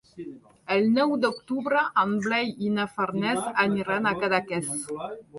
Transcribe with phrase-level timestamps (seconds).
[0.75, 4.73] El nou d'octubre en Blai i na Farners aniran a Cadaqués.